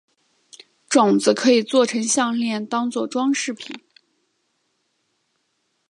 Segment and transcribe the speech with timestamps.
[0.89, 3.79] 种子可以作成项炼当作装饰品。